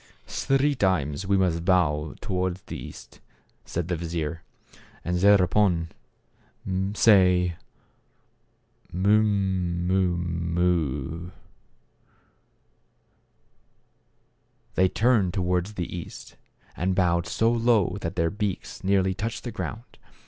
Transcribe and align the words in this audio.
"Three 0.25 0.73
times 0.73 1.27
we 1.27 1.37
must 1.37 1.63
bow 1.63 2.15
towards 2.21 2.61
the 2.63 2.75
east," 2.75 3.19
said 3.65 3.87
the 3.87 3.95
vizier, 3.95 4.41
"and 5.05 5.19
thereupon 5.19 5.89
say— 6.95 7.55
Mu 8.91 9.21
mu 9.21 10.17
mu 10.17 11.29
"—They 14.73 14.89
turned 14.89 15.35
toward 15.35 15.67
the 15.67 15.95
east 15.95 16.35
and 16.75 16.95
bowed 16.95 17.27
so 17.27 17.51
low 17.51 17.99
that 18.01 18.15
their, 18.15 18.31
beaks 18.31 18.83
nearly 18.83 19.13
touched 19.13 19.43
the 19.43 19.51
ground. 19.51 19.99